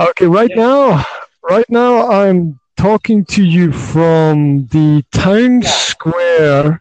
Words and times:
Okay, 0.00 0.26
right 0.26 0.50
now, 0.56 1.04
right 1.42 1.68
now 1.68 2.08
I'm 2.10 2.58
talking 2.76 3.24
to 3.26 3.44
you 3.44 3.72
from 3.72 4.66
the 4.68 5.04
town 5.12 5.62
square 5.62 6.80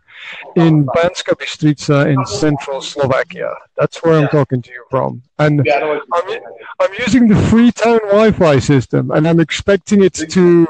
in 0.56 0.86
Banska 0.86 1.36
Bystrica 1.36 2.08
in 2.12 2.26
central 2.26 2.82
Slovakia. 2.82 3.54
That's 3.78 4.02
where 4.04 4.20
I'm 4.20 4.28
talking 4.30 4.62
to 4.62 4.72
you 4.72 4.86
from. 4.90 5.22
And 5.40 5.62
I'm, 5.70 6.40
I'm 6.80 6.94
using 7.00 7.28
the 7.28 7.36
Freetown 7.50 8.00
Wi-Fi 8.00 8.60
system, 8.60 9.12
and 9.12 9.28
I'm 9.28 9.40
expecting 9.40 10.04
it 10.04 10.14
to 10.14 10.26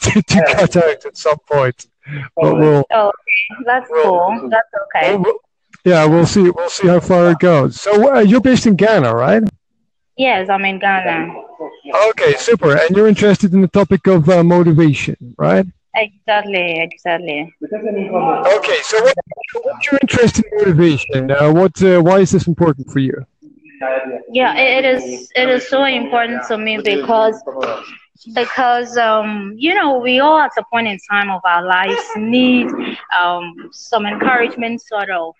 to, 0.00 0.22
to 0.22 0.42
cut 0.54 0.76
out 0.76 1.04
at 1.06 1.16
some 1.16 1.38
point. 1.50 1.86
But 2.36 2.56
we'll, 2.58 2.84
Oh, 2.92 3.10
that's 3.64 3.88
cool. 3.88 4.48
That's 4.50 4.68
okay. 4.96 5.16
we'll- 5.16 5.38
yeah, 5.84 6.04
we'll 6.06 6.26
see. 6.26 6.48
We'll 6.48 6.70
see 6.70 6.86
how 6.86 7.00
far 7.00 7.32
it 7.32 7.40
goes. 7.40 7.80
So 7.80 8.14
uh, 8.14 8.20
you're 8.20 8.40
based 8.40 8.66
in 8.66 8.76
Ghana, 8.76 9.12
right? 9.16 9.42
Yes, 10.16 10.48
I'm 10.48 10.64
in 10.64 10.78
Ghana. 10.78 11.34
Okay, 12.10 12.34
super. 12.36 12.76
And 12.76 12.96
you're 12.96 13.08
interested 13.08 13.52
in 13.52 13.60
the 13.60 13.68
topic 13.68 14.06
of 14.06 14.28
uh, 14.28 14.42
motivation, 14.44 15.34
right? 15.36 15.66
Exactly, 15.94 16.80
exactly. 16.80 17.52
Okay, 17.62 18.78
so 18.82 19.02
what, 19.02 19.14
what's 19.62 19.90
your 19.90 19.98
interest 20.00 20.38
in 20.38 20.44
motivation? 20.56 21.30
Uh, 21.30 21.52
what? 21.52 21.82
Uh, 21.82 22.00
why 22.00 22.20
is 22.20 22.30
this 22.30 22.46
important 22.46 22.90
for 22.90 23.00
you? 23.00 23.14
Yeah, 24.30 24.56
it, 24.56 24.84
is. 24.84 25.30
It 25.34 25.48
is 25.48 25.68
so 25.68 25.84
important 25.84 26.44
to 26.48 26.56
me 26.56 26.78
because 26.78 27.42
because 28.34 28.96
um 28.96 29.54
you 29.56 29.74
know 29.74 29.98
we 29.98 30.20
all 30.20 30.38
at 30.38 30.52
a 30.56 30.62
point 30.72 30.86
in 30.86 30.98
time 31.10 31.30
of 31.30 31.40
our 31.44 31.64
lives 31.64 32.02
need 32.16 32.68
um 33.18 33.68
some 33.72 34.06
encouragement 34.06 34.80
sort 34.80 35.10
of 35.10 35.34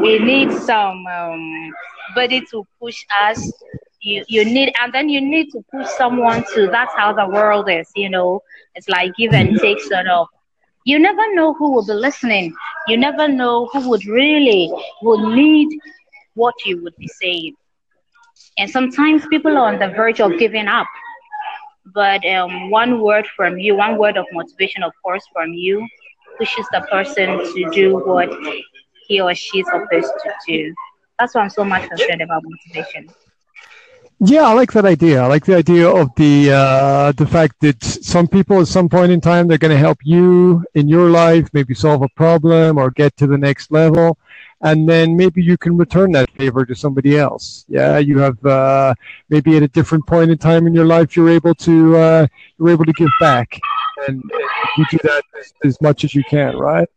we 0.00 0.18
need 0.18 0.50
some 0.50 1.06
um 1.06 1.70
body 2.14 2.40
to 2.50 2.64
push 2.80 3.04
us 3.22 3.52
you 4.02 4.24
you 4.28 4.44
need 4.44 4.72
and 4.82 4.92
then 4.92 5.08
you 5.08 5.20
need 5.20 5.50
to 5.52 5.62
push 5.72 5.88
someone 5.98 6.44
to 6.54 6.68
that's 6.70 6.94
how 6.96 7.12
the 7.12 7.26
world 7.28 7.68
is 7.70 7.90
you 7.96 8.10
know? 8.10 8.40
It's 8.74 8.88
like 8.88 9.14
give 9.16 9.32
and 9.34 9.58
take 9.60 9.80
sort 9.80 10.06
of. 10.08 10.28
You 10.84 10.98
never 10.98 11.34
know 11.34 11.54
who 11.54 11.72
will 11.72 11.86
be 11.86 11.92
listening. 11.94 12.54
You 12.88 12.96
never 12.98 13.28
know 13.28 13.68
who 13.72 13.88
would 13.90 14.04
really 14.06 14.70
would 15.02 15.34
need 15.34 15.68
what 16.34 16.54
you 16.66 16.82
would 16.82 16.94
be 16.98 17.08
saying. 17.08 17.54
And 18.58 18.70
sometimes 18.70 19.26
people 19.26 19.56
are 19.56 19.72
on 19.72 19.78
the 19.78 19.88
verge 19.88 20.20
of 20.20 20.38
giving 20.38 20.68
up. 20.68 20.86
But 21.94 22.24
um, 22.26 22.70
one 22.70 23.00
word 23.00 23.26
from 23.36 23.58
you, 23.58 23.76
one 23.76 23.98
word 23.98 24.16
of 24.16 24.26
motivation, 24.32 24.82
of 24.82 24.92
course, 25.02 25.24
from 25.32 25.52
you, 25.52 25.86
pushes 26.38 26.66
the 26.72 26.80
person 26.90 27.38
to 27.38 27.70
do 27.72 27.96
what 28.04 28.30
he 29.06 29.20
or 29.20 29.34
she 29.34 29.60
is 29.60 29.66
supposed 29.66 30.12
to 30.24 30.32
do. 30.46 30.74
That's 31.18 31.34
why 31.34 31.42
I'm 31.42 31.50
so 31.50 31.64
much 31.64 31.88
concerned 31.88 32.22
about 32.22 32.42
motivation. 32.44 33.08
Yeah, 34.24 34.42
I 34.42 34.52
like 34.52 34.70
that 34.74 34.84
idea. 34.84 35.20
I 35.20 35.26
like 35.26 35.44
the 35.44 35.56
idea 35.56 35.88
of 35.88 36.14
the 36.14 36.52
uh, 36.52 37.10
the 37.10 37.26
fact 37.26 37.58
that 37.58 37.82
some 37.82 38.28
people 38.28 38.60
at 38.60 38.68
some 38.68 38.88
point 38.88 39.10
in 39.10 39.20
time 39.20 39.48
they're 39.48 39.58
going 39.58 39.72
to 39.72 39.84
help 39.88 39.98
you 40.04 40.64
in 40.74 40.88
your 40.88 41.10
life, 41.10 41.48
maybe 41.52 41.74
solve 41.74 42.02
a 42.02 42.08
problem 42.10 42.78
or 42.78 42.92
get 42.92 43.16
to 43.16 43.26
the 43.26 43.36
next 43.36 43.72
level, 43.72 44.16
and 44.60 44.88
then 44.88 45.16
maybe 45.16 45.42
you 45.42 45.58
can 45.58 45.76
return 45.76 46.12
that 46.12 46.30
favor 46.38 46.64
to 46.64 46.72
somebody 46.72 47.18
else. 47.18 47.64
Yeah, 47.66 47.98
you 47.98 48.20
have 48.20 48.38
uh, 48.46 48.94
maybe 49.28 49.56
at 49.56 49.64
a 49.64 49.68
different 49.68 50.06
point 50.06 50.30
in 50.30 50.38
time 50.38 50.68
in 50.68 50.72
your 50.72 50.86
life 50.86 51.16
you're 51.16 51.30
able 51.30 51.56
to 51.56 51.96
uh, 51.96 52.26
you're 52.60 52.70
able 52.70 52.84
to 52.84 52.92
give 52.92 53.10
back, 53.18 53.58
and 54.06 54.22
you 54.76 54.84
do 54.88 54.98
that 55.02 55.24
as, 55.36 55.52
as 55.64 55.80
much 55.80 56.04
as 56.04 56.14
you 56.14 56.22
can, 56.30 56.56
right? 56.56 56.88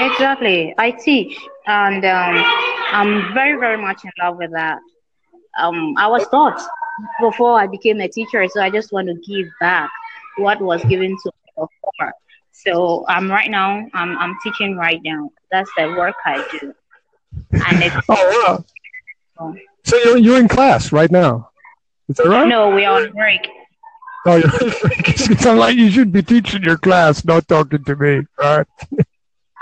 Exactly. 0.00 0.74
I 0.76 0.90
teach, 0.90 1.38
and 1.68 2.04
um, 2.04 2.44
I'm 2.90 3.32
very, 3.32 3.60
very 3.60 3.78
much 3.80 4.02
in 4.04 4.10
love 4.20 4.38
with 4.38 4.50
that. 4.50 4.80
Um, 5.58 5.94
I 5.98 6.08
was 6.08 6.26
taught 6.28 6.60
before 7.20 7.58
I 7.58 7.66
became 7.66 8.00
a 8.00 8.08
teacher, 8.08 8.46
so 8.48 8.60
I 8.60 8.70
just 8.70 8.92
want 8.92 9.08
to 9.08 9.14
give 9.14 9.48
back 9.60 9.90
what 10.36 10.60
was 10.60 10.82
given 10.84 11.10
to 11.10 11.26
me 11.26 11.52
before. 11.56 12.12
So 12.52 13.04
I'm 13.08 13.30
right 13.30 13.50
now. 13.50 13.86
I'm 13.94 14.18
I'm 14.18 14.36
teaching 14.42 14.76
right 14.76 15.00
now. 15.04 15.30
That's 15.50 15.70
the 15.76 15.88
work 15.88 16.14
I 16.24 16.46
do, 16.60 16.74
and 17.52 17.82
it's 17.82 17.96
Oh 18.08 18.64
wow! 19.38 19.54
So 19.84 19.96
you're 19.96 20.18
you're 20.18 20.38
in 20.38 20.48
class 20.48 20.92
right 20.92 21.10
now, 21.10 21.50
is 22.08 22.16
that 22.16 22.28
right? 22.28 22.46
no, 22.48 22.70
we 22.70 22.84
are 22.84 23.02
on 23.02 23.12
break. 23.12 23.48
Oh, 24.26 24.36
you're 24.36 24.50
it's 24.60 25.46
I'm 25.46 25.58
like 25.58 25.76
you 25.76 25.90
should 25.90 26.12
be 26.12 26.22
teaching 26.22 26.62
your 26.62 26.78
class, 26.78 27.24
not 27.24 27.48
talking 27.48 27.82
to 27.84 27.96
me, 27.96 28.22
right? 28.38 28.66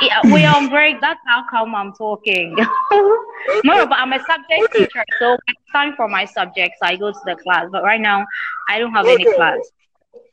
Yeah, 0.00 0.32
we 0.32 0.44
are 0.44 0.56
on 0.56 0.68
break. 0.70 1.00
That's 1.00 1.20
how 1.26 1.44
come 1.48 1.74
I'm 1.74 1.92
talking. 1.92 2.56
no, 3.64 3.86
but 3.86 3.98
I'm 3.98 4.12
a 4.12 4.18
subject 4.20 4.62
Okay. 4.64 4.86
teacher, 4.86 5.04
so 5.18 5.36
it's 5.46 5.60
time 5.72 5.94
for 5.94 6.08
my 6.08 6.24
subjects, 6.24 6.78
I 6.82 6.96
go 6.96 7.12
to 7.12 7.18
the 7.26 7.36
class. 7.36 7.66
But 7.70 7.82
right 7.82 8.00
now, 8.00 8.24
I 8.68 8.78
don't 8.78 8.92
have 8.92 9.06
any 9.06 9.24
class. 9.24 9.58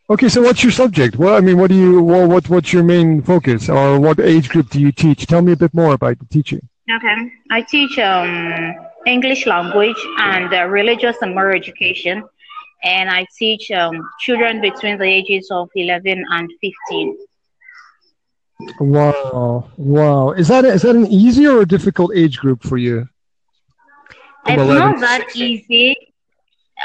Okay, 0.09 0.29
so 0.29 0.41
what's 0.41 0.63
your 0.63 0.71
subject? 0.71 1.17
Well, 1.17 1.35
I 1.35 1.41
mean, 1.41 1.57
what 1.57 1.69
do 1.69 1.75
you, 1.75 2.01
well, 2.01 2.27
what, 2.27 2.49
what's 2.49 2.71
your 2.71 2.83
main 2.83 3.21
focus, 3.21 3.67
or 3.67 3.99
what 3.99 4.19
age 4.21 4.47
group 4.47 4.69
do 4.69 4.79
you 4.79 4.93
teach? 4.93 5.27
Tell 5.27 5.41
me 5.41 5.51
a 5.51 5.57
bit 5.57 5.73
more 5.73 5.93
about 5.93 6.17
the 6.19 6.25
teaching. 6.25 6.61
Okay, 6.89 7.31
I 7.51 7.61
teach 7.61 7.99
um, 7.99 8.73
English 9.05 9.45
language 9.45 10.01
and 10.19 10.53
uh, 10.53 10.65
religious 10.67 11.17
and 11.21 11.35
moral 11.35 11.57
education, 11.57 12.23
and 12.83 13.09
I 13.09 13.25
teach 13.37 13.69
um, 13.71 14.09
children 14.21 14.61
between 14.61 14.97
the 14.97 15.03
ages 15.03 15.49
of 15.51 15.69
11 15.75 16.23
and 16.29 16.49
15. 16.61 17.17
Wow, 18.79 19.69
wow. 19.77 20.31
Is 20.31 20.47
that 20.47 20.65
is 20.65 20.81
that 20.83 20.95
an 20.95 21.07
easy 21.07 21.45
or 21.47 21.61
a 21.61 21.65
difficult 21.65 22.11
age 22.15 22.37
group 22.37 22.63
for 22.63 22.77
you? 22.77 23.07
It's 24.47 24.67
11 24.67 24.77
not 24.77 24.99
that 25.01 25.23
easy. 25.35 25.95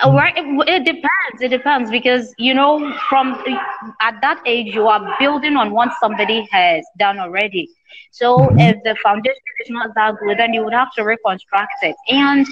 Right, 0.04 0.34
it, 0.36 0.84
depends. 0.84 1.42
It 1.42 1.48
depends 1.48 1.90
because 1.90 2.34
you 2.38 2.54
know, 2.54 2.92
from 3.08 3.42
at 4.00 4.20
that 4.22 4.40
age, 4.46 4.74
you 4.74 4.86
are 4.88 5.16
building 5.18 5.56
on 5.56 5.70
what 5.72 5.90
somebody 6.00 6.48
has 6.50 6.84
done 6.98 7.18
already. 7.18 7.68
So 8.10 8.50
Mhm. 8.50 8.56
if 8.58 8.76
the 8.84 8.96
foundation 9.02 9.52
is 9.60 9.70
not 9.70 9.90
that 9.96 10.14
good, 10.20 10.38
then 10.38 10.52
you 10.54 10.64
would 10.64 10.72
have 10.74 10.92
to 10.96 11.02
reconstruct 11.04 11.72
it. 11.82 11.96
And 12.08 12.46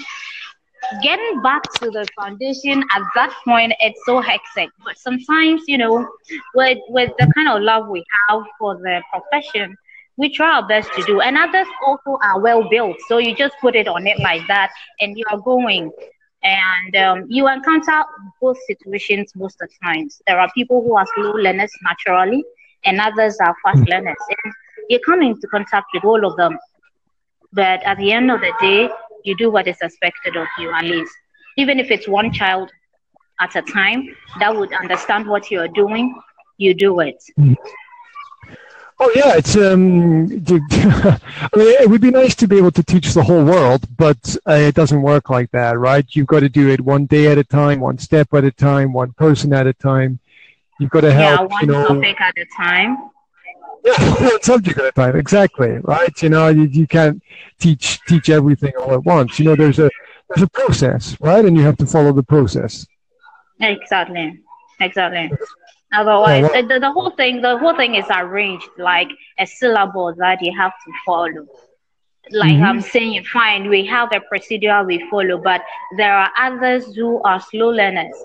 getting 1.01 1.41
back 1.41 1.63
to 1.79 1.89
the 1.89 2.05
foundation 2.19 2.83
at 2.93 3.01
that 3.15 3.33
point, 3.45 3.73
it's 3.79 3.99
so 4.05 4.21
hectic. 4.21 4.69
But 4.83 4.97
sometimes, 4.97 5.61
you 5.67 5.77
know, 5.77 6.07
with 6.55 6.79
with 6.89 7.11
the 7.19 7.31
kind 7.35 7.49
of 7.49 7.61
love 7.61 7.87
we 7.87 8.03
have 8.27 8.41
for 8.59 8.75
the 8.75 9.01
profession, 9.11 9.75
we 10.17 10.29
try 10.33 10.55
our 10.55 10.67
best 10.67 10.91
to 10.93 11.03
do. 11.03 11.21
And 11.21 11.37
others 11.37 11.67
also 11.85 12.17
are 12.23 12.39
well 12.39 12.67
built, 12.69 12.97
so 13.07 13.17
you 13.17 13.35
just 13.35 13.55
put 13.61 13.75
it 13.75 13.87
on 13.87 14.07
it 14.07 14.19
like 14.19 14.45
that, 14.47 14.71
and 14.99 15.17
you 15.17 15.25
are 15.31 15.39
going. 15.39 15.91
And 16.43 16.95
um, 16.95 17.25
you 17.29 17.47
encounter 17.47 18.03
both 18.41 18.57
situations 18.65 19.31
most 19.35 19.61
of 19.61 19.69
the 19.69 19.75
times. 19.85 20.21
There 20.27 20.39
are 20.39 20.49
people 20.53 20.81
who 20.81 20.95
are 20.97 21.05
slow 21.15 21.33
learners 21.33 21.71
naturally, 21.83 22.43
and 22.85 22.99
others 22.99 23.37
are 23.39 23.55
fast 23.63 23.87
learners. 23.87 24.17
And 24.43 24.53
you 24.89 24.99
come 25.05 25.21
into 25.21 25.47
contact 25.47 25.87
with 25.93 26.03
all 26.03 26.25
of 26.25 26.35
them. 26.37 26.57
But 27.53 27.83
at 27.83 27.97
the 27.97 28.11
end 28.11 28.31
of 28.31 28.39
the 28.39 28.53
day, 28.59 28.89
you 29.23 29.35
do 29.35 29.49
what 29.51 29.67
is 29.67 29.77
expected 29.81 30.35
of 30.35 30.47
you, 30.57 30.71
at 30.71 30.85
least. 30.85 31.13
Even 31.57 31.79
if 31.79 31.91
it's 31.91 32.07
one 32.07 32.31
child 32.31 32.71
at 33.39 33.55
a 33.55 33.61
time 33.61 34.07
that 34.39 34.55
would 34.55 34.73
understand 34.73 35.27
what 35.27 35.51
you're 35.51 35.67
doing, 35.67 36.15
you 36.57 36.73
do 36.73 36.99
it. 36.99 37.21
Oh 39.03 39.11
yeah, 39.15 39.33
it's 39.35 39.55
um. 39.55 40.25
I 40.51 41.57
mean, 41.57 41.75
it 41.81 41.89
would 41.89 42.01
be 42.01 42.11
nice 42.11 42.35
to 42.35 42.47
be 42.47 42.57
able 42.57 42.69
to 42.71 42.83
teach 42.83 43.15
the 43.15 43.23
whole 43.23 43.43
world, 43.43 43.83
but 43.97 44.35
uh, 44.47 44.53
it 44.53 44.75
doesn't 44.75 45.01
work 45.01 45.31
like 45.31 45.49
that, 45.51 45.79
right? 45.79 46.05
You've 46.09 46.27
got 46.27 46.41
to 46.41 46.49
do 46.49 46.69
it 46.69 46.79
one 46.81 47.07
day 47.07 47.25
at 47.31 47.39
a 47.39 47.43
time, 47.43 47.79
one 47.79 47.97
step 47.97 48.31
at 48.35 48.43
a 48.43 48.51
time, 48.51 48.93
one 48.93 49.13
person 49.13 49.53
at 49.53 49.65
a 49.65 49.73
time. 49.73 50.19
You've 50.79 50.91
got 50.91 51.01
to 51.01 51.11
help. 51.11 51.41
Yeah, 51.41 51.47
one 51.47 51.61
you 51.61 51.71
know. 51.71 51.87
topic 51.87 52.21
at 52.21 52.37
a 52.37 52.45
time. 52.55 53.09
Subject 54.41 54.77
at 54.79 54.85
a 54.85 54.91
time. 54.91 55.15
Exactly, 55.15 55.77
right? 55.83 56.13
You 56.21 56.29
know, 56.29 56.47
you, 56.49 56.63
you 56.63 56.87
can't 56.87 57.21
teach 57.59 57.99
teach 58.07 58.29
everything 58.29 58.73
all 58.79 58.93
at 58.93 59.03
once. 59.03 59.39
You 59.39 59.45
know, 59.45 59.55
there's 59.55 59.79
a 59.79 59.89
there's 60.29 60.43
a 60.43 60.49
process, 60.49 61.17
right? 61.21 61.43
And 61.43 61.55
you 61.57 61.63
have 61.63 61.77
to 61.77 61.85
follow 61.85 62.11
the 62.13 62.23
process. 62.23 62.85
Exactly. 63.59 64.39
Exactly. 64.79 65.31
Otherwise, 65.93 66.43
well- 66.53 66.67
the, 66.67 66.79
the 66.79 66.91
whole 66.91 67.11
thing, 67.11 67.41
the 67.41 67.57
whole 67.57 67.75
thing 67.75 67.95
is 67.95 68.05
arranged 68.09 68.67
like 68.77 69.09
a 69.39 69.45
syllable 69.45 70.13
that 70.17 70.41
you 70.41 70.55
have 70.57 70.71
to 70.85 70.91
follow. 71.05 71.45
Like 72.31 72.53
Mhm. 72.55 72.63
I'm 72.63 72.81
saying, 72.81 73.23
fine, 73.25 73.67
we 73.67 73.85
have 73.87 74.09
a 74.13 74.21
procedure 74.21 74.83
we 74.83 74.99
follow, 75.09 75.37
but 75.37 75.61
there 75.97 76.15
are 76.15 76.31
others 76.39 76.95
who 76.95 77.21
are 77.23 77.39
slow 77.41 77.69
learners, 77.69 78.15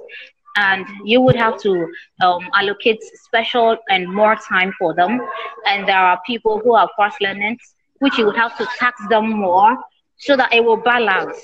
and 0.56 0.86
you 1.04 1.20
would 1.20 1.36
have 1.36 1.58
to 1.60 1.86
um, 2.22 2.48
allocate 2.54 3.02
special 3.24 3.76
and 3.88 4.12
more 4.12 4.36
time 4.36 4.72
for 4.78 4.94
them. 4.94 5.20
And 5.66 5.86
there 5.86 5.98
are 5.98 6.20
people 6.26 6.60
who 6.60 6.74
are 6.74 6.88
fast 6.96 7.20
learners, 7.20 7.58
which 7.98 8.18
you 8.18 8.26
would 8.26 8.36
have 8.36 8.56
to 8.58 8.66
tax 8.78 9.00
them 9.08 9.30
more 9.30 9.76
so 10.18 10.36
that 10.36 10.52
it 10.52 10.64
will 10.64 10.78
balance, 10.78 11.36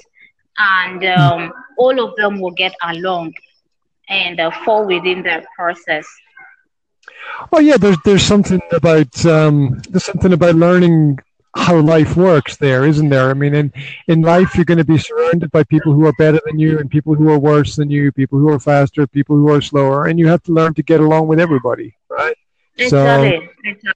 and 0.59 1.05
um, 1.05 1.53
all 1.79 2.00
of 2.03 2.17
them 2.17 2.41
will 2.41 2.53
get 2.53 2.75
along 2.82 3.35
and 4.09 4.41
uh, 4.41 4.50
fall 4.64 4.87
within 4.87 5.23
that 5.23 5.44
process. 5.56 6.06
Oh 7.53 7.61
yeah, 7.61 7.76
there's 7.76 7.97
there's 8.05 8.23
something 8.23 8.61
about 8.73 9.26
um, 9.26 9.81
there's 9.91 10.05
something 10.05 10.32
about 10.32 10.55
learning 10.55 11.19
how 11.54 11.81
life 11.81 12.16
works 12.16 12.56
there, 12.56 12.84
isn't 12.84 13.08
there? 13.08 13.31
I 13.31 13.34
mean, 13.34 13.54
in 13.54 13.72
in 14.08 14.22
life, 14.22 14.54
you're 14.54 14.64
going 14.64 14.78
to 14.78 14.84
be 14.84 14.99
surrounded 14.99 15.50
by 15.50 15.64
people 15.64 15.93
who 15.93 16.06
are 16.06 16.14
better 16.19 16.40
than 16.46 16.58
you, 16.58 16.78
and 16.78 16.90
people 16.90 17.14
who 17.14 17.31
are 17.31 17.38
worse 17.38 17.76
than 17.76 17.90
you, 17.90 18.12
people 18.12 18.38
who 18.38 18.49
are 18.49 18.60
faster, 18.60 19.06
people 19.06 19.37
who 19.37 19.50
are 19.50 19.60
slower, 19.60 20.06
and 20.06 20.19
you 20.19 20.28
have 20.28 20.43
to 20.44 20.52
learn 20.52 20.75
to 20.75 20.82
get 20.82 21.00
along 21.00 21.28
with 21.28 21.40
everybody, 21.40 21.94
right? 22.08 22.37
Exactly. 22.78 23.49
So, 23.64 23.70
exactly. 23.70 23.93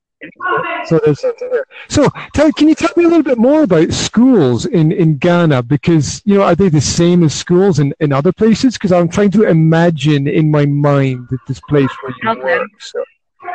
So 0.86 1.00
there's 1.04 1.20
something 1.20 1.50
there. 1.50 1.66
So 1.88 2.08
tell, 2.34 2.50
can 2.52 2.68
you 2.68 2.74
tell 2.74 2.90
me 2.96 3.04
a 3.04 3.08
little 3.08 3.22
bit 3.22 3.38
more 3.38 3.62
about 3.62 3.92
schools 3.92 4.66
in, 4.66 4.92
in 4.92 5.18
Ghana? 5.18 5.62
Because, 5.62 6.22
you 6.24 6.36
know, 6.36 6.42
are 6.42 6.54
they 6.54 6.68
the 6.68 6.80
same 6.80 7.22
as 7.22 7.34
schools 7.34 7.78
in, 7.78 7.92
in 8.00 8.12
other 8.12 8.32
places? 8.32 8.74
Because 8.74 8.92
I'm 8.92 9.08
trying 9.08 9.30
to 9.32 9.44
imagine 9.44 10.26
in 10.26 10.50
my 10.50 10.64
mind 10.66 11.28
that 11.30 11.40
this 11.46 11.60
place 11.60 11.90
where 12.02 12.14
you 12.22 12.30
okay. 12.30 12.42
work. 12.42 12.70
So. 12.80 13.04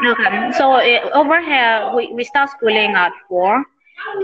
Okay. 0.05 0.51
So 0.57 0.73
uh, 0.73 1.09
over 1.13 1.41
here, 1.41 1.91
we, 1.95 2.13
we 2.13 2.23
start 2.23 2.49
schooling 2.51 2.91
at 2.95 3.11
four, 3.27 3.63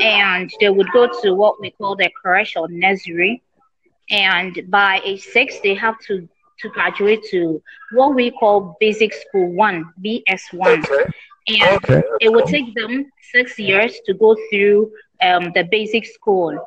and 0.01 0.51
they 0.59 0.69
would 0.69 0.91
go 0.93 1.09
to 1.21 1.33
what 1.33 1.59
we 1.59 1.71
call 1.71 1.95
the 1.95 2.09
creche 2.09 2.55
or 2.55 2.67
nursery. 2.69 3.41
And 4.09 4.57
by 4.69 5.01
age 5.03 5.21
six, 5.21 5.59
they 5.59 5.73
have 5.75 5.99
to, 6.07 6.27
to 6.59 6.69
graduate 6.69 7.23
to 7.31 7.61
what 7.91 8.15
we 8.15 8.31
call 8.31 8.77
basic 8.79 9.13
school 9.13 9.51
one, 9.51 9.93
BS1. 10.03 10.85
Okay 10.85 11.11
and 11.47 11.77
okay. 11.77 12.03
it 12.19 12.31
would 12.31 12.45
take 12.45 12.73
them 12.75 13.11
six 13.31 13.57
years 13.57 13.99
to 14.05 14.13
go 14.13 14.35
through 14.49 14.91
um, 15.21 15.51
the 15.55 15.63
basic 15.71 16.05
school 16.05 16.57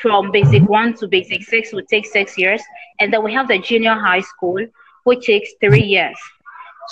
from 0.00 0.30
basic 0.30 0.68
one 0.68 0.94
to 0.94 1.08
basic 1.08 1.42
six 1.42 1.72
would 1.72 1.88
take 1.88 2.06
six 2.06 2.38
years 2.38 2.62
and 2.98 3.12
then 3.12 3.22
we 3.22 3.32
have 3.32 3.48
the 3.48 3.58
junior 3.58 3.94
high 3.94 4.20
school 4.20 4.64
which 5.04 5.26
takes 5.26 5.50
three 5.60 5.82
years 5.82 6.16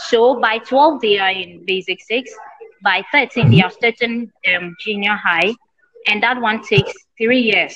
so 0.09 0.41
by 0.41 0.59
12 0.59 1.01
they 1.01 1.19
are 1.19 1.31
in 1.31 1.65
basic 1.65 2.01
six 2.01 2.33
by 2.83 3.03
13 3.13 3.51
they 3.51 3.63
are 3.63 3.71
starting 3.71 4.31
um, 4.55 4.77
junior 4.81 5.15
high 5.15 5.53
and 6.07 6.23
that 6.23 6.41
one 6.41 6.63
takes 6.63 6.93
three 7.17 7.41
years 7.41 7.75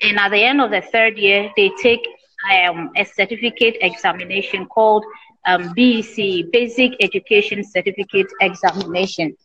and 0.00 0.18
at 0.18 0.30
the 0.30 0.42
end 0.42 0.60
of 0.60 0.70
the 0.70 0.82
third 0.82 1.16
year 1.18 1.50
they 1.56 1.70
take 1.80 2.06
um, 2.52 2.90
a 2.96 3.04
certificate 3.04 3.76
examination 3.80 4.66
called 4.66 5.04
um, 5.46 5.72
BEC, 5.74 6.50
Basic 6.52 6.92
Education 7.00 7.64
Certificate 7.64 8.26
Examination. 8.40 9.36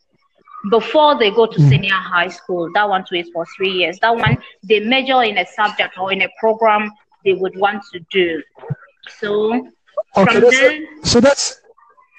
Before 0.70 1.18
they 1.18 1.30
go 1.30 1.46
to 1.46 1.58
mm. 1.58 1.68
senior 1.68 1.94
high 1.94 2.28
school, 2.28 2.70
that 2.74 2.88
one 2.88 3.04
is 3.12 3.30
for 3.32 3.46
three 3.56 3.70
years. 3.70 3.98
That 4.00 4.14
one 4.14 4.38
they 4.62 4.80
major 4.80 5.22
in 5.22 5.38
a 5.38 5.46
subject 5.46 5.98
or 5.98 6.12
in 6.12 6.22
a 6.22 6.28
program 6.38 6.90
they 7.24 7.32
would 7.32 7.56
want 7.56 7.82
to 7.92 8.00
do. 8.10 8.42
So 9.18 9.68
okay, 10.16 10.40
that's 10.40 10.60
then, 10.60 11.04
so 11.04 11.20
that's 11.20 11.60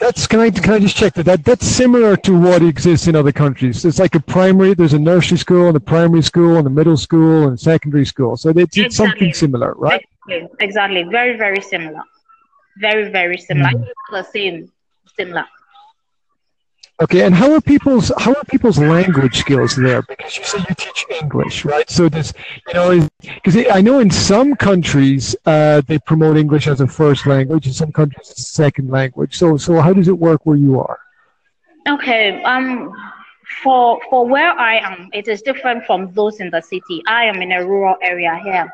that's 0.03 0.27
can 0.27 0.39
I 0.39 0.49
can 0.49 0.73
I 0.73 0.79
just 0.79 0.97
check 0.97 1.13
that, 1.13 1.25
that 1.25 1.45
that's 1.45 1.65
similar 1.65 2.15
to 2.17 2.31
what 2.37 2.61
exists 2.61 3.07
in 3.07 3.15
other 3.15 3.31
countries. 3.31 3.85
It's 3.85 3.99
like 3.99 4.15
a 4.15 4.19
primary. 4.19 4.73
There's 4.73 4.93
a 4.93 4.99
nursery 4.99 5.37
school 5.37 5.67
and 5.69 5.77
a 5.77 5.85
primary 5.95 6.23
school 6.23 6.57
and 6.57 6.65
a 6.67 6.69
middle 6.69 6.97
school 6.97 7.43
and 7.45 7.53
a 7.53 7.57
secondary 7.57 8.05
school. 8.05 8.35
So 8.37 8.49
it's, 8.49 8.77
exactly. 8.77 8.89
something 8.89 9.33
similar, 9.33 9.73
right? 9.73 10.05
Exactly. 10.27 10.65
exactly. 10.67 11.03
Very 11.03 11.37
very 11.37 11.61
similar 11.61 12.03
very 12.77 13.11
very 13.11 13.37
similar 13.37 13.69
mm. 13.69 13.87
the 14.11 14.23
same 14.23 14.71
similar 15.17 15.45
okay 17.01 17.25
and 17.25 17.33
how 17.35 17.51
are 17.53 17.61
people's 17.61 18.11
how 18.17 18.33
are 18.33 18.43
people's 18.45 18.79
language 18.79 19.37
skills 19.37 19.75
there? 19.75 20.01
Because 20.03 20.37
you 20.37 20.43
say 20.43 20.59
you 20.59 20.75
teach 20.75 21.05
english 21.21 21.65
right? 21.65 21.89
So 21.89 22.09
this 22.09 22.33
you 22.67 22.73
know 22.73 23.09
because 23.21 23.57
i 23.71 23.81
know 23.81 23.99
in 23.99 24.09
some 24.09 24.55
countries 24.55 25.35
uh, 25.45 25.81
they 25.87 25.99
promote 25.99 26.37
english 26.37 26.67
as 26.67 26.81
a 26.81 26.87
first 26.87 27.25
language 27.25 27.67
in 27.67 27.73
some 27.73 27.91
countries 27.91 28.29
it's 28.29 28.41
a 28.41 28.53
second 28.63 28.89
language. 28.89 29.37
So 29.37 29.57
so 29.57 29.81
how 29.81 29.93
does 29.93 30.07
it 30.07 30.17
work 30.17 30.45
where 30.45 30.57
you 30.57 30.79
are? 30.79 30.99
Okay 31.87 32.41
um 32.43 32.91
for 33.61 33.99
for 34.09 34.25
where 34.27 34.51
i 34.51 34.75
am 34.77 35.09
it 35.13 35.27
is 35.27 35.41
different 35.41 35.85
from 35.85 36.11
those 36.13 36.39
in 36.39 36.49
the 36.49 36.61
city. 36.61 37.03
I 37.07 37.25
am 37.25 37.41
in 37.41 37.51
a 37.51 37.65
rural 37.65 37.97
area 38.01 38.39
here. 38.43 38.71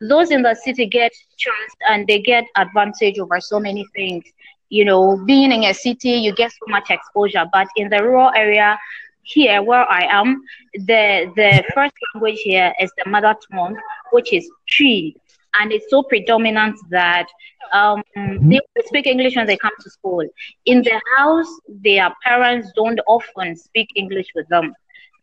Those 0.00 0.30
in 0.30 0.42
the 0.42 0.54
city 0.54 0.86
get 0.86 1.12
chance 1.36 1.72
and 1.88 2.06
they 2.06 2.20
get 2.20 2.44
advantage 2.56 3.18
over 3.18 3.40
so 3.40 3.58
many 3.58 3.84
things. 3.94 4.24
You 4.70 4.84
know, 4.84 5.22
being 5.26 5.52
in 5.52 5.64
a 5.64 5.74
city, 5.74 6.10
you 6.10 6.34
get 6.34 6.50
so 6.52 6.66
much 6.68 6.90
exposure, 6.90 7.44
but 7.52 7.68
in 7.76 7.88
the 7.88 8.02
rural 8.02 8.30
area, 8.34 8.78
here 9.22 9.62
where 9.62 9.84
I 9.90 10.02
am, 10.10 10.42
the 10.74 11.30
the 11.36 11.62
first 11.74 11.94
language 12.14 12.40
here 12.40 12.72
is 12.80 12.90
the 13.02 13.10
mother 13.10 13.34
tongue, 13.52 13.76
which 14.12 14.32
is 14.32 14.48
Twi, 14.76 15.14
and 15.60 15.72
it's 15.72 15.90
so 15.90 16.02
predominant 16.02 16.76
that 16.90 17.26
um, 17.72 18.02
they 18.14 18.60
speak 18.86 19.06
English 19.06 19.36
when 19.36 19.46
they 19.46 19.56
come 19.56 19.72
to 19.80 19.90
school. 19.90 20.24
In 20.66 20.82
the 20.82 21.00
house, 21.16 21.48
their 21.68 22.10
parents 22.24 22.72
don't 22.74 23.00
often 23.06 23.56
speak 23.56 23.88
English 23.96 24.28
with 24.34 24.48
them. 24.48 24.74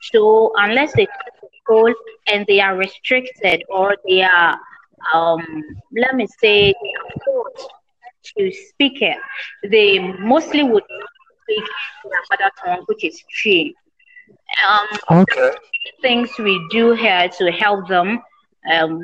So 0.01 0.51
unless 0.57 0.94
they 0.94 1.06
come 1.06 1.33
to 1.42 1.47
school 1.62 1.94
and 2.27 2.45
they 2.47 2.59
are 2.59 2.75
restricted 2.77 3.63
or 3.69 3.95
they 4.07 4.21
are, 4.24 4.59
um, 5.13 5.63
let 5.95 6.15
me 6.15 6.27
say, 6.39 6.74
forced 7.25 7.69
to 8.37 8.51
speak 8.69 9.01
it, 9.01 9.17
they 9.69 9.99
mostly 9.99 10.63
would 10.63 10.83
speak 11.43 11.63
their 12.03 12.21
mother 12.29 12.51
tongue, 12.63 12.83
which 12.87 13.03
is 13.03 13.21
Twi. 13.41 13.73
Um, 14.67 15.21
okay. 15.21 15.51
Things 16.01 16.29
we 16.39 16.65
do 16.71 16.93
here 16.93 17.29
to 17.37 17.51
help 17.51 17.87
them, 17.87 18.21
um, 18.71 18.99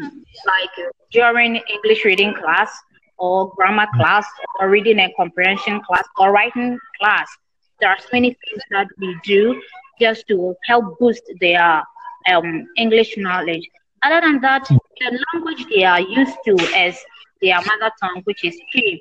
like 0.45 0.87
during 1.11 1.57
English 1.57 2.05
reading 2.05 2.33
class 2.33 2.71
or 3.17 3.53
grammar 3.55 3.87
class 3.95 4.25
or 4.59 4.69
reading 4.69 4.99
and 4.99 5.13
comprehension 5.15 5.81
class 5.81 6.03
or 6.17 6.31
writing 6.31 6.77
class. 6.99 7.27
There 7.79 7.89
are 7.89 7.99
so 7.99 8.07
many 8.11 8.29
things 8.29 8.63
that 8.71 8.87
we 8.97 9.15
do 9.23 9.61
just 9.99 10.27
to 10.27 10.55
help 10.65 10.97
boost 10.99 11.23
their 11.39 11.83
um, 12.31 12.67
English 12.77 13.17
knowledge. 13.17 13.67
Other 14.03 14.21
than 14.21 14.41
that, 14.41 14.67
the 14.67 15.25
language 15.33 15.65
they 15.69 15.83
are 15.83 16.01
used 16.01 16.37
to 16.45 16.55
is 16.87 16.97
their 17.41 17.57
mother 17.57 17.91
tongue, 18.01 18.21
which 18.23 18.43
is 18.43 18.57
Twi. 18.71 18.99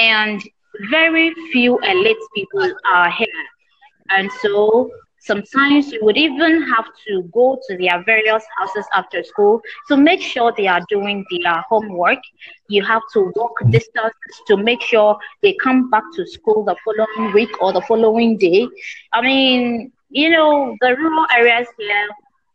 And 0.00 0.42
very 0.90 1.32
few 1.52 1.78
elite 1.80 2.16
people 2.34 2.72
are 2.86 3.10
here. 3.10 3.44
And 4.10 4.30
so 4.40 4.90
Sometimes 5.24 5.92
you 5.92 6.00
would 6.02 6.16
even 6.16 6.62
have 6.62 6.86
to 7.06 7.22
go 7.32 7.56
to 7.68 7.76
their 7.78 8.02
various 8.04 8.44
houses 8.58 8.84
after 8.92 9.22
school 9.22 9.60
to 9.86 9.96
make 9.96 10.20
sure 10.20 10.52
they 10.56 10.66
are 10.66 10.80
doing 10.88 11.24
their 11.30 11.62
homework. 11.68 12.18
You 12.68 12.84
have 12.84 13.02
to 13.12 13.30
walk 13.36 13.52
distance 13.70 14.14
to 14.48 14.56
make 14.56 14.82
sure 14.82 15.16
they 15.40 15.54
come 15.62 15.90
back 15.90 16.02
to 16.16 16.26
school 16.26 16.64
the 16.64 16.74
following 16.84 17.32
week 17.32 17.50
or 17.62 17.72
the 17.72 17.82
following 17.82 18.36
day. 18.36 18.66
I 19.12 19.20
mean, 19.22 19.92
you 20.10 20.28
know, 20.30 20.74
the 20.80 20.96
rural 20.96 21.26
areas 21.32 21.68
here, 21.78 22.08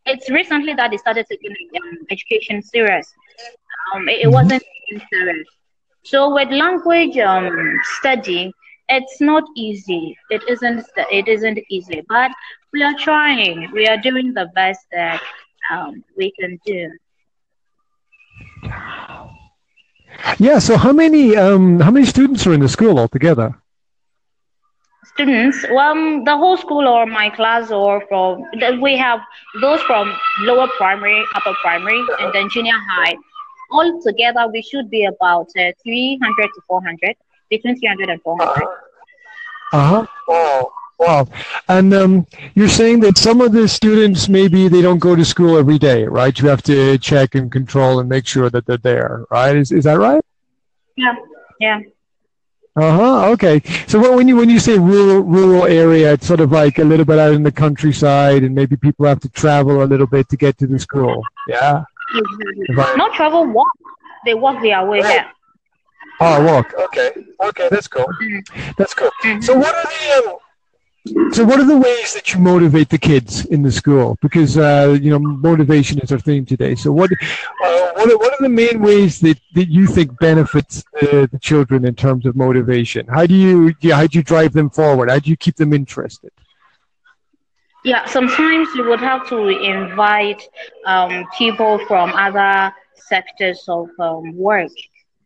it's 0.06 0.30
recently 0.30 0.74
that 0.74 0.92
they 0.92 0.98
started 0.98 1.26
taking 1.30 1.56
um, 1.82 2.00
education 2.12 2.62
serious. 2.62 3.14
Um, 3.96 4.10
it, 4.10 4.24
it 4.24 4.28
wasn't 4.28 4.62
serious. 5.10 5.48
So 6.10 6.34
with 6.34 6.50
language 6.50 7.18
um, 7.18 7.80
study, 8.00 8.54
it's 8.88 9.20
not 9.20 9.44
easy. 9.58 10.16
It 10.30 10.42
isn't. 10.48 10.86
It 11.12 11.28
isn't 11.28 11.60
easy, 11.70 12.02
but 12.08 12.32
we 12.72 12.82
are 12.82 12.98
trying. 12.98 13.70
We 13.74 13.88
are 13.88 13.98
doing 13.98 14.34
the 14.34 14.50
best 14.56 14.86
that 14.94 15.22
um, 15.70 16.06
we 16.16 16.32
can 16.40 16.60
do. 16.66 16.92
Yeah. 20.40 20.60
So 20.60 20.78
how 20.78 20.94
many 20.94 21.36
um, 21.36 21.82
how 21.82 21.92
many 21.92 22.06
students 22.06 22.48
are 22.48 22.54
in 22.54 22.62
the 22.62 22.70
school 22.70 23.00
altogether? 23.00 23.54
students, 25.18 25.66
well, 25.72 25.96
the 26.26 26.38
whole 26.38 26.58
school 26.58 26.88
or 26.88 27.08
my 27.08 27.28
class 27.32 27.72
or 27.72 28.06
from, 28.08 28.44
we 28.82 28.96
have 28.96 29.20
those 29.62 29.82
from 29.84 30.14
lower 30.42 30.68
primary, 30.78 31.24
upper 31.34 31.54
primary, 31.64 32.00
and 32.20 32.32
then 32.34 32.48
junior 32.50 32.78
high. 32.88 33.16
All 33.72 34.02
together, 34.02 34.48
we 34.52 34.62
should 34.62 34.90
be 34.90 35.06
about 35.06 35.48
uh, 35.58 35.72
300 35.84 36.48
to 36.56 36.62
400, 36.68 37.16
between 37.50 37.78
300 37.80 38.10
and 38.10 38.22
400. 38.22 38.68
Uh-huh. 39.74 40.06
Wow. 40.28 40.72
Wow. 41.00 41.28
And 41.68 41.94
um, 41.94 42.28
you're 42.56 42.70
saying 42.70 43.02
that 43.02 43.18
some 43.18 43.40
of 43.42 43.52
the 43.52 43.68
students, 43.68 44.28
maybe 44.28 44.68
they 44.68 44.82
don't 44.82 44.98
go 45.00 45.16
to 45.16 45.24
school 45.24 45.58
every 45.58 45.78
day, 45.78 46.06
right? 46.06 46.38
You 46.40 46.48
have 46.48 46.64
to 46.64 46.98
check 46.98 47.36
and 47.36 47.52
control 47.52 48.00
and 48.00 48.10
make 48.10 48.26
sure 48.26 48.50
that 48.50 48.66
they're 48.66 48.78
there, 48.78 49.26
right? 49.30 49.56
Is, 49.56 49.72
is 49.72 49.84
that 49.84 50.00
right? 50.00 50.22
Yeah. 50.96 51.16
Yeah. 51.60 51.80
Uh 52.76 52.96
huh. 52.96 53.30
Okay. 53.32 53.60
So 53.88 54.16
when 54.16 54.28
you 54.28 54.36
when 54.36 54.52
you 54.52 54.60
say 54.60 54.78
rural 54.78 55.22
rural 55.22 55.66
area, 55.66 56.14
it's 56.14 56.28
sort 56.28 56.40
of 56.42 56.52
like 56.52 56.78
a 56.78 56.84
little 56.84 57.06
bit 57.06 57.18
out 57.18 57.34
in 57.34 57.42
the 57.42 57.52
countryside, 57.52 58.44
and 58.44 58.54
maybe 58.54 58.78
people 58.78 59.08
have 59.08 59.20
to 59.22 59.30
travel 59.30 59.82
a 59.82 59.86
little 59.86 60.06
bit 60.06 60.30
to 60.30 60.38
get 60.38 60.60
to 60.60 60.68
the 60.68 60.78
school. 60.78 61.24
Yeah. 61.48 61.86
Mm-hmm. 62.16 62.98
Not 62.98 63.14
travel, 63.14 63.46
walk. 63.46 63.68
They 64.26 64.34
walk 64.34 64.62
their 64.62 64.86
way 64.86 65.02
here. 65.02 65.28
Oh, 66.20 66.44
walk. 66.44 66.74
Okay. 66.74 67.12
Okay, 67.44 67.68
that's 67.70 67.88
cool. 67.88 68.06
Mm-hmm. 68.06 68.72
That's 68.78 68.94
cool. 68.94 69.12
Mm-hmm. 69.24 69.42
So 69.42 69.58
what 69.58 69.76
are 69.76 69.84
the 69.84 70.30
um, 70.30 70.38
so, 71.32 71.46
what 71.46 71.60
are 71.60 71.66
the 71.66 71.78
ways 71.78 72.14
that 72.14 72.34
you 72.34 72.40
motivate 72.40 72.90
the 72.90 72.98
kids 72.98 73.46
in 73.46 73.62
the 73.62 73.72
school? 73.72 74.18
Because 74.22 74.58
uh, 74.58 74.98
you 75.02 75.10
know, 75.10 75.20
motivation 75.20 76.00
is 76.00 76.12
our 76.12 76.20
theme 76.20 76.46
today. 76.46 76.76
So, 76.76 76.92
what 76.92 77.12
uh, 77.12 77.92
what, 77.94 78.12
are, 78.12 78.18
what 78.18 78.34
are 78.34 78.42
the 78.42 78.50
main 78.50 78.82
ways 78.82 79.20
that, 79.22 79.40
that 79.54 79.70
you 79.70 79.88
think 79.88 80.18
benefits 80.20 80.84
the, 80.94 81.30
the 81.32 81.40
children 81.40 81.86
in 81.86 81.96
terms 81.96 82.26
of 82.26 82.36
motivation? 82.36 83.08
How 83.08 83.26
do 83.26 83.36
you 83.36 83.74
yeah, 83.82 83.96
how 83.96 84.08
do 84.08 84.18
you 84.18 84.24
drive 84.24 84.54
them 84.54 84.70
forward? 84.70 85.10
How 85.10 85.20
do 85.20 85.30
you 85.30 85.38
keep 85.38 85.56
them 85.56 85.74
interested? 85.74 86.32
Yeah, 87.84 88.06
sometimes 88.06 88.68
you 88.76 88.88
would 88.90 89.00
have 89.00 89.28
to 89.30 89.48
invite 89.48 90.42
um, 90.86 91.26
people 91.38 91.80
from 91.88 92.12
other 92.14 92.74
sectors 92.96 93.64
of 93.68 93.88
um, 94.00 94.36
work 94.36 94.72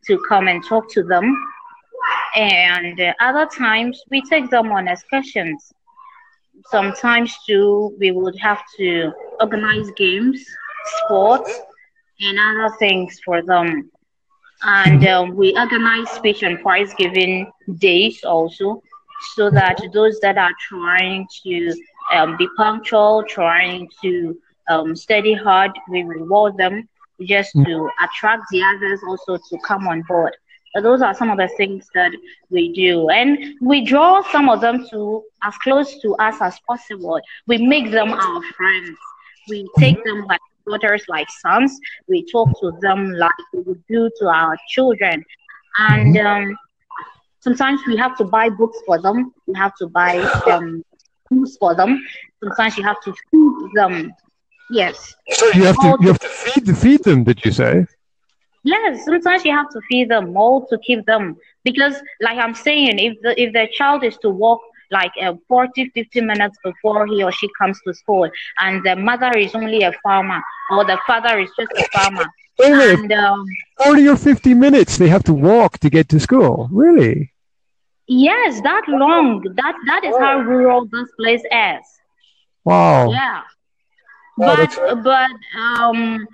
to 0.07 0.21
come 0.27 0.47
and 0.47 0.63
talk 0.65 0.91
to 0.91 1.03
them. 1.03 1.35
And 2.35 2.99
uh, 2.99 3.13
other 3.19 3.47
times 3.47 4.01
we 4.09 4.21
take 4.21 4.49
them 4.49 4.71
on 4.71 4.87
excursions. 4.87 5.71
Sometimes 6.69 7.35
too, 7.47 7.95
we 7.99 8.11
would 8.11 8.37
have 8.39 8.61
to 8.77 9.11
organize 9.39 9.89
games, 9.97 10.43
sports, 11.05 11.59
and 12.19 12.37
other 12.37 12.75
things 12.77 13.19
for 13.25 13.41
them. 13.41 13.89
And 14.63 15.07
um, 15.07 15.35
we 15.35 15.57
organize 15.57 16.09
speech 16.11 16.43
and 16.43 16.59
prize 16.61 16.93
giving 16.95 17.51
days 17.77 18.23
also, 18.23 18.81
so 19.35 19.49
that 19.49 19.77
those 19.93 20.19
that 20.19 20.37
are 20.37 20.53
trying 20.69 21.27
to 21.43 21.75
um, 22.13 22.37
be 22.37 22.47
punctual, 22.57 23.23
trying 23.27 23.89
to 24.01 24.37
um, 24.69 24.95
study 24.95 25.33
hard, 25.33 25.71
we 25.89 26.03
reward 26.03 26.57
them 26.57 26.87
just 27.21 27.53
to 27.53 27.89
attract 28.03 28.43
the 28.51 28.63
others 28.63 28.99
also 29.07 29.37
to 29.37 29.57
come 29.65 29.87
on 29.87 30.01
board. 30.07 30.35
Those 30.81 31.01
are 31.01 31.13
some 31.13 31.29
of 31.29 31.37
the 31.37 31.49
things 31.57 31.87
that 31.93 32.11
we 32.49 32.71
do. 32.73 33.09
And 33.09 33.55
we 33.61 33.83
draw 33.83 34.23
some 34.31 34.47
of 34.49 34.61
them 34.61 34.87
to 34.89 35.23
as 35.43 35.53
close 35.57 35.99
to 35.99 36.15
us 36.15 36.35
as 36.41 36.57
possible. 36.67 37.19
We 37.47 37.57
make 37.57 37.91
them 37.91 38.11
our 38.13 38.41
friends. 38.53 38.97
We 39.49 39.67
take 39.77 40.01
them 40.05 40.25
like 40.27 40.39
daughters, 40.65 41.03
like 41.09 41.27
sons. 41.41 41.77
We 42.07 42.25
talk 42.31 42.49
to 42.61 42.71
them 42.79 43.11
like 43.13 43.33
we 43.53 43.61
would 43.61 43.83
do 43.87 44.09
to 44.19 44.27
our 44.27 44.57
children. 44.69 45.25
And 45.77 46.17
um, 46.17 46.57
sometimes 47.41 47.81
we 47.85 47.97
have 47.97 48.15
to 48.17 48.23
buy 48.23 48.49
books 48.49 48.77
for 48.85 49.01
them. 49.01 49.33
We 49.47 49.55
have 49.55 49.75
to 49.75 49.87
buy 49.87 50.19
um, 50.49 50.83
foods 51.31 51.57
for 51.57 51.75
them. 51.75 52.03
Sometimes 52.43 52.77
you 52.77 52.83
have 52.83 53.01
to 53.01 53.13
feed 53.31 53.71
them. 53.75 54.13
Yes. 54.69 55.15
So 55.31 55.47
you 55.47 55.63
have 55.63 55.79
to 55.79 55.97
you 56.01 56.07
have 56.07 56.19
to 56.19 56.29
feed 56.29 56.77
feed 56.77 57.03
them. 57.03 57.23
Did 57.23 57.43
you 57.45 57.51
say? 57.51 57.85
Yes, 58.63 59.05
sometimes 59.05 59.43
you 59.43 59.51
have 59.51 59.69
to 59.71 59.81
feed 59.89 60.09
them 60.09 60.33
more 60.33 60.65
to 60.69 60.77
keep 60.79 61.05
them 61.05 61.35
because, 61.63 61.95
like 62.21 62.37
I'm 62.37 62.53
saying, 62.53 62.99
if 62.99 63.19
the 63.21 63.41
if 63.41 63.53
the 63.53 63.67
child 63.73 64.03
is 64.03 64.17
to 64.17 64.29
walk 64.29 64.61
like 64.91 65.11
uh, 65.21 65.33
40, 65.47 65.89
50 65.95 66.21
minutes 66.21 66.57
before 66.63 67.07
he 67.07 67.23
or 67.23 67.31
she 67.31 67.49
comes 67.59 67.79
to 67.87 67.93
school, 67.93 68.29
and 68.59 68.83
the 68.85 68.95
mother 68.95 69.31
is 69.37 69.55
only 69.55 69.83
a 69.83 69.93
farmer 70.03 70.41
or 70.71 70.85
the 70.85 70.99
father 71.07 71.39
is 71.39 71.49
just 71.57 71.71
a 71.77 71.85
farmer. 71.97 72.25
Wait 72.59 72.69
minute. 72.69 72.99
And, 72.99 73.11
um, 73.13 73.45
40 73.83 74.07
or 74.09 74.17
50 74.17 74.53
minutes 74.53 74.97
they 74.97 75.07
have 75.07 75.23
to 75.23 75.33
walk 75.33 75.79
to 75.79 75.89
get 75.89 76.09
to 76.09 76.19
school. 76.19 76.69
Really? 76.71 77.30
Yes, 78.07 78.61
that 78.61 78.83
long. 78.87 79.41
That 79.55 79.75
that 79.87 80.03
is 80.03 80.17
how 80.17 80.37
rural 80.39 80.85
this 80.85 81.09
place 81.17 81.43
is. 81.43 82.01
Wow. 82.63 83.13
Yeah. 83.13 83.41
But 84.37 84.69
but 85.03 85.31
um 85.59 86.25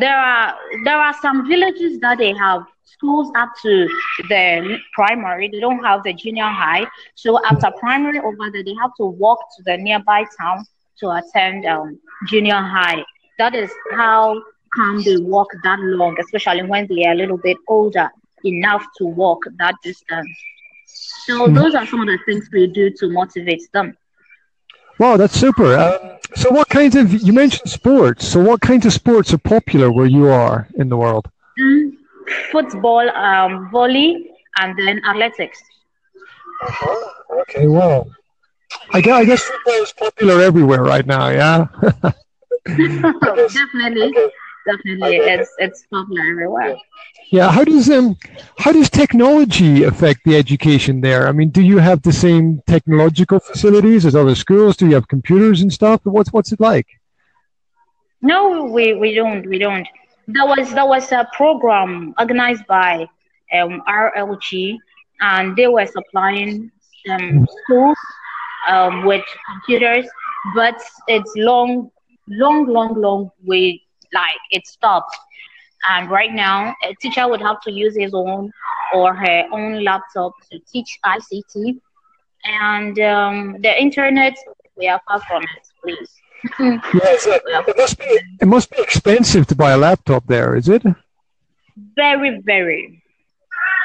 there 0.00 0.16
are 0.18 0.54
there 0.84 0.98
are 1.00 1.14
some 1.20 1.46
villages 1.48 1.98
that 2.00 2.18
they 2.18 2.32
have 2.34 2.62
schools 2.84 3.30
up 3.36 3.50
to 3.62 3.88
the 4.28 4.78
primary. 4.94 5.48
They 5.48 5.60
don't 5.60 5.82
have 5.84 6.02
the 6.04 6.12
junior 6.14 6.44
high. 6.48 6.86
So 7.14 7.38
after 7.44 7.70
primary 7.78 8.18
over 8.20 8.50
there, 8.52 8.64
they 8.64 8.74
have 8.80 8.92
to 8.98 9.04
walk 9.06 9.38
to 9.56 9.62
the 9.64 9.76
nearby 9.78 10.24
town 10.40 10.64
to 11.00 11.10
attend 11.10 11.64
um, 11.66 11.98
junior 12.26 12.60
high. 12.60 13.04
That 13.38 13.54
is 13.54 13.70
how 13.96 14.40
come 14.74 15.02
they 15.04 15.16
walk 15.16 15.48
that 15.64 15.78
long, 15.80 16.16
especially 16.20 16.62
when 16.64 16.86
they 16.88 17.04
are 17.06 17.12
a 17.12 17.16
little 17.16 17.38
bit 17.38 17.56
older 17.68 18.08
enough 18.44 18.84
to 18.98 19.04
walk 19.06 19.42
that 19.58 19.74
distance. 19.82 20.28
So 21.26 21.48
those 21.48 21.74
are 21.74 21.86
some 21.86 22.00
of 22.00 22.06
the 22.06 22.18
things 22.26 22.48
we 22.52 22.66
do 22.66 22.90
to 22.90 23.08
motivate 23.10 23.62
them. 23.72 23.96
Wow, 24.98 25.16
that's 25.16 25.34
super. 25.34 25.76
Um, 25.76 26.18
so, 26.36 26.50
what 26.50 26.68
kinds 26.68 26.94
of 26.96 27.12
you 27.12 27.32
mentioned 27.32 27.70
sports? 27.70 28.26
So, 28.28 28.40
what 28.40 28.60
kinds 28.60 28.86
of 28.86 28.92
sports 28.92 29.32
are 29.32 29.38
popular 29.38 29.90
where 29.90 30.06
you 30.06 30.28
are 30.28 30.68
in 30.76 30.88
the 30.88 30.96
world? 30.96 31.28
Mm, 31.58 31.92
football, 32.50 33.08
um, 33.10 33.70
volley, 33.70 34.30
and 34.58 34.78
then 34.78 35.00
athletics. 35.08 35.62
Uh-huh. 36.62 37.40
Okay, 37.42 37.66
well, 37.66 38.10
I 38.92 39.00
guess, 39.00 39.14
I 39.14 39.24
guess 39.24 39.42
football 39.42 39.82
is 39.82 39.92
popular 39.92 40.40
everywhere 40.40 40.82
right 40.82 41.06
now. 41.06 41.28
Yeah. 41.28 41.66
Definitely 42.66 44.14
definitely 44.66 45.16
it's 45.16 45.50
it's 45.58 45.86
popular 45.86 46.22
everywhere. 46.30 46.76
Yeah, 47.30 47.50
how 47.50 47.64
does 47.64 47.88
um 47.90 48.16
how 48.58 48.72
does 48.72 48.90
technology 48.90 49.84
affect 49.84 50.20
the 50.24 50.36
education 50.36 51.00
there? 51.00 51.26
I 51.28 51.32
mean, 51.32 51.50
do 51.50 51.62
you 51.62 51.78
have 51.78 52.02
the 52.02 52.12
same 52.12 52.60
technological 52.66 53.40
facilities 53.40 54.04
as 54.06 54.14
other 54.14 54.34
schools? 54.34 54.76
Do 54.76 54.86
you 54.86 54.94
have 54.94 55.08
computers 55.08 55.62
and 55.62 55.72
stuff? 55.72 56.00
What's 56.04 56.32
what's 56.32 56.52
it 56.52 56.60
like? 56.60 56.86
No, 58.22 58.64
we, 58.64 58.94
we 58.94 59.14
don't 59.14 59.46
we 59.48 59.58
don't. 59.58 59.86
There 60.26 60.46
was 60.46 60.72
there 60.72 60.86
was 60.86 61.12
a 61.12 61.28
program 61.32 62.14
organized 62.18 62.66
by 62.66 63.06
um, 63.52 63.82
RLG, 63.88 64.76
and 65.20 65.56
they 65.56 65.68
were 65.68 65.86
supplying 65.86 66.70
um, 67.10 67.46
schools 67.62 67.98
um, 68.68 69.04
with 69.04 69.24
computers, 69.48 70.06
but 70.54 70.80
it's 71.08 71.32
long, 71.36 71.90
long, 72.28 72.66
long, 72.66 73.00
long 73.00 73.30
way 73.44 73.82
like 74.12 74.40
it 74.50 74.66
stopped. 74.66 75.16
And 75.88 76.10
right 76.10 76.32
now, 76.32 76.74
a 76.82 76.94
teacher 77.00 77.28
would 77.28 77.40
have 77.40 77.60
to 77.62 77.70
use 77.70 77.96
his 77.96 78.12
own 78.14 78.50
or 78.94 79.14
her 79.14 79.44
own 79.52 79.84
laptop 79.84 80.32
to 80.50 80.58
teach 80.70 80.98
ICT. 81.04 81.80
And 82.44 82.98
um, 83.00 83.56
the 83.60 83.80
internet, 83.80 84.36
we 84.76 84.88
are 84.88 85.00
far 85.06 85.20
from 85.20 85.42
it, 85.42 85.66
please. 85.82 86.10
yes, 86.94 87.26
it 87.26 87.76
must 87.76 87.98
be. 87.98 88.20
It 88.40 88.46
must 88.46 88.70
be 88.70 88.80
expensive 88.80 89.46
to 89.48 89.54
buy 89.54 89.72
a 89.72 89.78
laptop 89.78 90.26
there, 90.26 90.54
is 90.54 90.68
it? 90.68 90.82
Very, 91.96 92.40
very. 92.44 93.02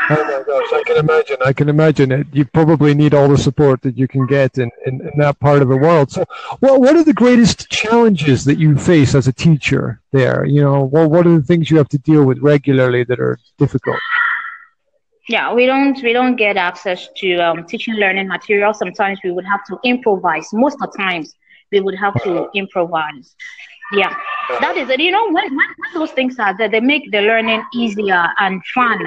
Oh 0.09 0.23
my 0.23 0.43
gosh, 0.45 0.73
I 0.73 0.83
can 0.85 0.97
imagine. 0.97 1.37
I 1.45 1.53
can 1.53 1.69
imagine 1.69 2.11
it. 2.11 2.27
You 2.31 2.45
probably 2.45 2.93
need 2.93 3.13
all 3.13 3.27
the 3.27 3.37
support 3.37 3.81
that 3.83 3.97
you 3.97 4.07
can 4.07 4.25
get 4.25 4.57
in, 4.57 4.69
in, 4.85 5.01
in 5.01 5.11
that 5.17 5.39
part 5.39 5.61
of 5.61 5.69
the 5.69 5.77
world. 5.77 6.11
So, 6.11 6.25
well, 6.59 6.79
what 6.81 6.95
are 6.95 7.03
the 7.03 7.13
greatest 7.13 7.69
challenges 7.69 8.43
that 8.45 8.57
you 8.57 8.77
face 8.77 9.15
as 9.15 9.27
a 9.27 9.33
teacher 9.33 10.01
there? 10.11 10.45
You 10.45 10.61
know, 10.61 10.83
well, 10.83 11.09
what 11.09 11.27
are 11.27 11.37
the 11.37 11.43
things 11.43 11.69
you 11.69 11.77
have 11.77 11.89
to 11.89 11.97
deal 11.97 12.23
with 12.25 12.39
regularly 12.39 13.03
that 13.05 13.19
are 13.19 13.37
difficult? 13.57 13.99
Yeah, 15.29 15.53
we 15.53 15.65
don't 15.65 16.01
we 16.01 16.13
don't 16.13 16.35
get 16.35 16.57
access 16.57 17.07
to 17.17 17.35
um, 17.37 17.65
teaching 17.65 17.95
learning 17.95 18.27
material. 18.27 18.73
Sometimes 18.73 19.19
we 19.23 19.31
would 19.31 19.45
have 19.45 19.63
to 19.65 19.79
improvise. 19.83 20.49
Most 20.51 20.77
of 20.81 20.91
the 20.91 20.97
times, 20.97 21.35
we 21.71 21.79
would 21.79 21.95
have 21.95 22.21
to 22.23 22.49
improvise. 22.53 23.35
Yeah, 23.93 24.15
that 24.61 24.77
is 24.77 24.89
it. 24.89 24.99
You 25.01 25.11
know, 25.11 25.25
when, 25.31 25.55
when, 25.55 25.67
those 25.93 26.11
things 26.11 26.39
are 26.39 26.55
that 26.57 26.71
they 26.71 26.79
make 26.79 27.11
the 27.11 27.21
learning 27.21 27.63
easier 27.73 28.25
and 28.39 28.61
fun, 28.73 28.99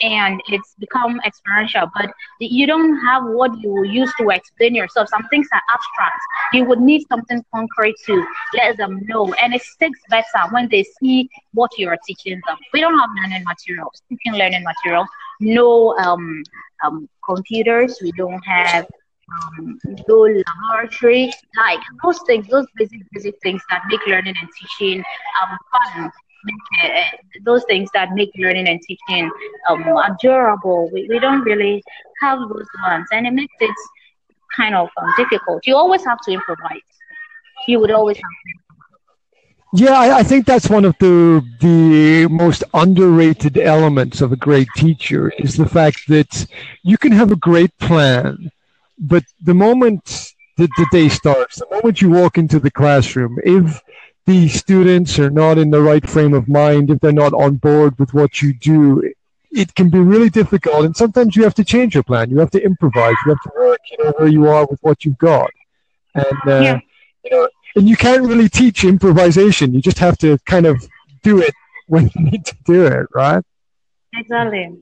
and 0.00 0.40
it's 0.48 0.74
become 0.78 1.20
experiential. 1.26 1.90
But 1.94 2.10
you 2.40 2.66
don't 2.66 2.98
have 3.04 3.24
what 3.24 3.50
you 3.60 3.84
use 3.84 4.10
to 4.18 4.30
explain 4.30 4.74
yourself. 4.74 5.08
Some 5.08 5.28
things 5.28 5.48
are 5.52 5.62
abstract. 5.70 6.20
You 6.54 6.64
would 6.64 6.80
need 6.80 7.06
something 7.08 7.44
concrete 7.54 7.96
to 8.06 8.24
let 8.54 8.78
them 8.78 9.00
know, 9.06 9.32
and 9.34 9.54
it 9.54 9.62
sticks 9.62 10.00
better 10.08 10.42
when 10.50 10.68
they 10.70 10.84
see 11.00 11.28
what 11.52 11.76
you 11.76 11.88
are 11.88 11.98
teaching 12.06 12.40
them. 12.46 12.56
We 12.72 12.80
don't 12.80 12.98
have 12.98 13.10
learning 13.22 13.44
materials, 13.44 14.02
teaching 14.08 14.32
learning 14.32 14.64
materials. 14.64 15.08
No 15.40 15.96
um, 15.98 16.42
um, 16.84 17.08
computers. 17.26 17.98
We 18.02 18.12
don't 18.12 18.42
have 18.46 18.86
um, 19.30 19.78
low 20.08 20.26
laboratory, 20.26 21.32
like 21.56 21.80
those 22.02 22.20
things, 22.26 22.46
those 22.48 22.66
basic, 22.76 23.00
basic 23.12 23.34
things 23.42 23.62
that 23.70 23.82
make 23.88 24.06
learning 24.06 24.34
and 24.40 24.48
teaching 24.60 25.04
um, 25.42 25.58
fun. 25.72 26.10
Make, 26.44 26.92
uh, 26.92 27.02
those 27.44 27.62
things 27.68 27.88
that 27.94 28.14
make 28.14 28.32
learning 28.36 28.66
and 28.66 28.80
teaching 28.82 29.30
um, 29.68 29.84
adorable. 29.96 30.90
We, 30.92 31.06
we 31.08 31.20
don't 31.20 31.42
really 31.42 31.84
have 32.20 32.40
those 32.40 32.66
ones, 32.82 33.06
and 33.12 33.28
it 33.28 33.32
makes 33.32 33.54
it 33.60 33.70
kind 34.56 34.74
of 34.74 34.88
um, 35.00 35.12
difficult. 35.16 35.64
You 35.66 35.76
always 35.76 36.04
have 36.04 36.18
to 36.22 36.32
improvise. 36.32 36.80
You 37.68 37.78
would 37.78 37.92
always 37.92 38.16
have 38.16 38.22
to 38.22 38.62
yeah, 39.74 39.92
I, 39.92 40.18
I, 40.18 40.22
think 40.22 40.44
that's 40.44 40.68
one 40.68 40.84
of 40.84 40.94
the 41.00 41.42
the 41.60 42.26
most 42.28 42.62
underrated 42.74 43.56
elements 43.56 44.20
of 44.20 44.30
a 44.30 44.36
great 44.36 44.68
teacher 44.76 45.32
is 45.38 45.56
the 45.56 45.66
fact 45.66 46.08
that 46.08 46.46
you 46.82 46.98
can 46.98 47.12
have 47.12 47.32
a 47.32 47.36
great 47.36 47.78
plan, 47.78 48.50
but 48.98 49.24
the 49.42 49.54
moment 49.54 50.32
the, 50.56 50.68
the 50.76 50.86
day 50.92 51.08
starts, 51.08 51.56
the 51.56 51.66
moment 51.70 52.00
you 52.00 52.10
walk 52.10 52.38
into 52.38 52.58
the 52.58 52.70
classroom, 52.70 53.38
if 53.44 53.82
the 54.26 54.48
students 54.48 55.18
are 55.18 55.30
not 55.30 55.58
in 55.58 55.70
the 55.70 55.80
right 55.80 56.08
frame 56.08 56.34
of 56.34 56.48
mind, 56.48 56.90
if 56.90 57.00
they're 57.00 57.12
not 57.12 57.32
on 57.32 57.56
board 57.56 57.98
with 57.98 58.14
what 58.14 58.40
you 58.40 58.52
do, 58.52 59.12
it 59.50 59.74
can 59.74 59.90
be 59.90 59.98
really 59.98 60.30
difficult. 60.30 60.84
And 60.84 60.96
sometimes 60.96 61.36
you 61.36 61.42
have 61.44 61.54
to 61.54 61.64
change 61.64 61.94
your 61.94 62.04
plan. 62.04 62.30
You 62.30 62.38
have 62.38 62.50
to 62.52 62.62
improvise. 62.62 63.16
You 63.24 63.32
have 63.32 63.42
to 63.42 63.50
work, 63.56 63.80
you 63.90 64.04
know, 64.04 64.12
where 64.16 64.28
you 64.28 64.46
are 64.46 64.66
with 64.66 64.80
what 64.82 65.04
you've 65.04 65.18
got. 65.18 65.50
And 66.14 66.38
uh, 66.46 66.60
yeah. 66.60 66.80
you 67.24 67.30
know, 67.30 67.48
and 67.76 67.88
you 67.88 67.96
can't 67.96 68.22
really 68.22 68.48
teach 68.48 68.84
improvisation. 68.84 69.74
You 69.74 69.80
just 69.80 69.98
have 69.98 70.18
to 70.18 70.38
kind 70.46 70.66
of 70.66 70.86
do 71.22 71.40
it 71.40 71.54
when 71.86 72.10
you 72.14 72.24
need 72.30 72.44
to 72.46 72.56
do 72.64 72.86
it, 72.86 73.06
right? 73.14 73.42
Exactly. 74.14 74.78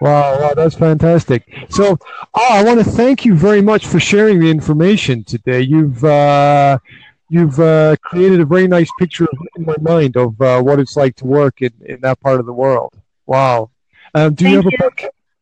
Wow, 0.00 0.40
wow, 0.40 0.54
that's 0.54 0.76
fantastic. 0.76 1.48
So, 1.70 1.98
oh, 2.34 2.48
I 2.50 2.62
want 2.62 2.78
to 2.78 2.84
thank 2.84 3.24
you 3.24 3.34
very 3.34 3.60
much 3.60 3.86
for 3.86 3.98
sharing 3.98 4.38
the 4.38 4.50
information 4.50 5.24
today. 5.24 5.60
You've 5.62 6.04
uh, 6.04 6.78
you've 7.28 7.58
uh, 7.58 7.96
created 8.02 8.40
a 8.40 8.44
very 8.44 8.68
nice 8.68 8.90
picture 8.98 9.26
in 9.56 9.64
my 9.64 9.76
mind 9.80 10.16
of 10.16 10.40
uh, 10.40 10.62
what 10.62 10.78
it's 10.78 10.96
like 10.96 11.16
to 11.16 11.26
work 11.26 11.62
in, 11.62 11.72
in 11.84 12.00
that 12.02 12.20
part 12.20 12.38
of 12.38 12.46
the 12.46 12.52
world. 12.52 12.94
Wow. 13.26 13.70
Um, 14.14 14.34
do 14.34 14.48
you 14.48 14.56
have 14.56 14.66
a 14.66 15.10